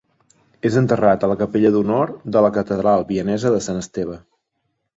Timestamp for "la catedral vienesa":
2.47-3.55